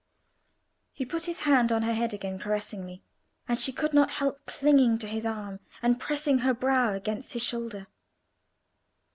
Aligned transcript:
He 0.93 1.05
put 1.05 1.25
his 1.25 1.41
hand 1.41 1.71
on 1.71 1.83
her 1.83 1.93
head 1.93 2.11
again 2.11 2.39
caressingly, 2.39 3.03
and 3.47 3.59
she 3.59 3.71
could 3.71 3.93
not 3.93 4.09
help 4.09 4.47
clinging 4.47 4.97
to 4.97 5.07
his 5.07 5.27
arm, 5.27 5.59
and 5.79 5.99
pressing 5.99 6.39
her 6.39 6.55
brow 6.55 6.95
against 6.95 7.33
his 7.33 7.43
shoulder. 7.43 7.85